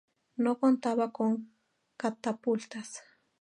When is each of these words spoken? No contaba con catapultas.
No 0.35 0.57
contaba 0.59 1.11
con 1.11 1.53
catapultas. 1.95 3.03